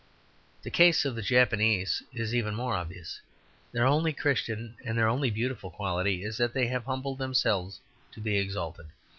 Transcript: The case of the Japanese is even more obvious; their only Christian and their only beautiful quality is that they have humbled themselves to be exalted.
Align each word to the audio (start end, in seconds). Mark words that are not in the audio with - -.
The 0.63 0.71
case 0.71 1.05
of 1.05 1.13
the 1.13 1.21
Japanese 1.21 2.01
is 2.11 2.33
even 2.33 2.55
more 2.55 2.73
obvious; 2.73 3.21
their 3.71 3.85
only 3.85 4.13
Christian 4.13 4.75
and 4.83 4.97
their 4.97 5.07
only 5.07 5.29
beautiful 5.29 5.69
quality 5.69 6.23
is 6.23 6.37
that 6.37 6.55
they 6.55 6.65
have 6.69 6.85
humbled 6.85 7.19
themselves 7.19 7.79
to 8.13 8.19
be 8.19 8.35
exalted. 8.39 8.87